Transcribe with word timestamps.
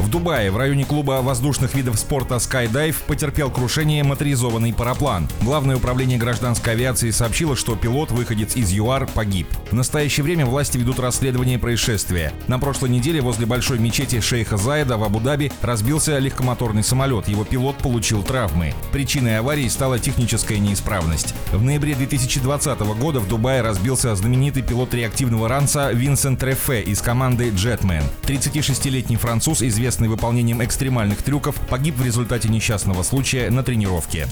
В 0.00 0.08
Дубае 0.08 0.50
в 0.50 0.56
районе 0.56 0.86
клуба 0.86 1.20
воздушных 1.20 1.74
видов 1.74 1.98
спорта 1.98 2.36
Skydive 2.36 2.96
потерпел 3.06 3.50
крушение 3.50 4.02
моторизованный 4.02 4.72
параплан. 4.72 5.28
Главное 5.42 5.76
управление 5.76 6.16
гражданской 6.16 6.72
авиации 6.72 7.10
сообщило, 7.10 7.54
что 7.54 7.76
пилот, 7.76 8.10
выходец 8.10 8.56
из 8.56 8.72
ЮАР, 8.72 9.08
погиб. 9.08 9.46
В 9.70 9.74
настоящее 9.74 10.24
время 10.24 10.46
власти 10.46 10.78
ведут 10.78 11.00
расследование 11.00 11.58
происшествия. 11.58 12.32
На 12.48 12.58
прошлой 12.58 12.88
неделе 12.88 13.20
возле 13.20 13.44
большой 13.44 13.78
мечети 13.78 14.20
шейха 14.20 14.56
Заеда 14.56 14.96
в 14.96 15.04
Абу-Даби 15.04 15.52
разбился 15.60 16.18
легкомоторный 16.18 16.82
самолет. 16.82 17.28
Его 17.28 17.44
пилот 17.44 17.76
получил 17.76 18.22
травмы. 18.22 18.72
Причиной 18.92 19.38
аварии 19.38 19.68
стала 19.68 19.98
техническая 19.98 20.58
неисправность. 20.58 21.34
В 21.52 21.62
ноябре 21.62 21.94
2020 21.94 22.80
года 22.98 23.20
в 23.20 23.28
Дубае 23.28 23.60
разбился 23.60 24.14
знаменитый 24.16 24.62
пилот 24.62 24.94
реактивного 24.94 25.46
ранца 25.46 25.92
Винсент 25.92 26.42
Рефе 26.42 26.80
из 26.80 27.02
команды 27.02 27.50
Jetman. 27.50 28.04
36-летний 28.22 29.16
француз, 29.16 29.60
известный 29.60 29.89
известный 29.90 30.06
выполнением 30.06 30.62
экстремальных 30.62 31.20
трюков, 31.20 31.56
погиб 31.68 31.96
в 31.96 32.04
результате 32.04 32.48
несчастного 32.48 33.02
случая 33.02 33.50
на 33.50 33.64
тренировке. 33.64 34.28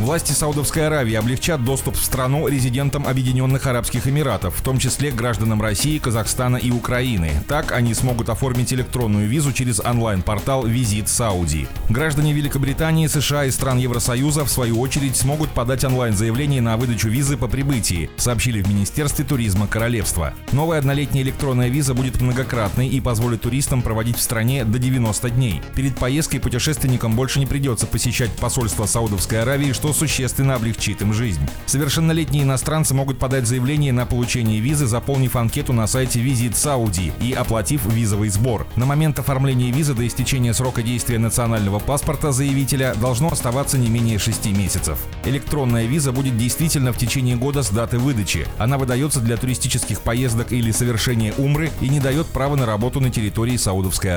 Власти 0.00 0.32
Саудовской 0.32 0.86
Аравии 0.86 1.12
облегчат 1.12 1.62
доступ 1.62 1.94
в 1.94 2.02
страну 2.02 2.48
резидентам 2.48 3.06
Объединенных 3.06 3.66
Арабских 3.66 4.06
Эмиратов, 4.06 4.56
в 4.56 4.62
том 4.62 4.78
числе 4.78 5.10
гражданам 5.10 5.60
России, 5.60 5.98
Казахстана 5.98 6.56
и 6.56 6.70
Украины. 6.70 7.32
Так 7.46 7.72
они 7.72 7.92
смогут 7.92 8.30
оформить 8.30 8.72
электронную 8.72 9.28
визу 9.28 9.52
через 9.52 9.78
онлайн-портал 9.78 10.64
«Визит 10.64 11.10
Сауди». 11.10 11.68
Граждане 11.90 12.32
Великобритании, 12.32 13.08
США 13.08 13.44
и 13.44 13.50
стран 13.50 13.76
Евросоюза, 13.76 14.46
в 14.46 14.50
свою 14.50 14.80
очередь, 14.80 15.16
смогут 15.16 15.50
подать 15.50 15.84
онлайн-заявление 15.84 16.62
на 16.62 16.78
выдачу 16.78 17.08
визы 17.10 17.36
по 17.36 17.46
прибытии, 17.46 18.08
сообщили 18.16 18.62
в 18.62 18.68
Министерстве 18.68 19.26
туризма 19.26 19.66
Королевства. 19.66 20.32
Новая 20.52 20.78
однолетняя 20.78 21.22
электронная 21.22 21.68
виза 21.68 21.92
будет 21.92 22.22
многократной 22.22 22.88
и 22.88 23.02
позволит 23.02 23.42
туристам 23.42 23.82
проводить 23.82 24.16
в 24.16 24.22
стране 24.22 24.39
до 24.40 24.78
90 24.78 25.30
дней. 25.30 25.62
Перед 25.74 25.96
поездкой 25.96 26.40
путешественникам 26.40 27.14
больше 27.14 27.38
не 27.38 27.46
придется 27.46 27.86
посещать 27.86 28.30
посольство 28.32 28.86
Саудовской 28.86 29.42
Аравии, 29.42 29.72
что 29.72 29.92
существенно 29.92 30.54
облегчит 30.54 31.02
им 31.02 31.12
жизнь. 31.12 31.42
Совершеннолетние 31.66 32.42
иностранцы 32.44 32.94
могут 32.94 33.18
подать 33.18 33.46
заявление 33.46 33.92
на 33.92 34.06
получение 34.06 34.60
визы, 34.60 34.86
заполнив 34.86 35.36
анкету 35.36 35.72
на 35.72 35.86
сайте 35.86 36.20
Visit 36.20 36.52
Saudi 36.52 37.12
и 37.20 37.32
оплатив 37.32 37.84
визовый 37.86 38.28
сбор. 38.28 38.66
На 38.76 38.86
момент 38.86 39.18
оформления 39.18 39.70
визы 39.70 39.94
до 39.94 40.06
истечения 40.06 40.54
срока 40.54 40.82
действия 40.82 41.18
национального 41.18 41.78
паспорта 41.78 42.32
заявителя 42.32 42.94
должно 42.94 43.28
оставаться 43.28 43.78
не 43.78 43.88
менее 43.88 44.18
6 44.18 44.46
месяцев. 44.46 44.98
Электронная 45.24 45.86
виза 45.86 46.12
будет 46.12 46.36
действительно 46.36 46.92
в 46.92 46.98
течение 46.98 47.36
года 47.36 47.62
с 47.62 47.70
даты 47.70 47.98
выдачи. 47.98 48.46
Она 48.58 48.78
выдается 48.78 49.20
для 49.20 49.36
туристических 49.36 50.00
поездок 50.00 50.52
или 50.52 50.70
совершения 50.70 51.34
умры 51.38 51.70
и 51.80 51.88
не 51.88 52.00
дает 52.00 52.26
права 52.26 52.56
на 52.56 52.66
работу 52.66 53.00
на 53.00 53.10
территории 53.10 53.56
Саудовской 53.56 54.16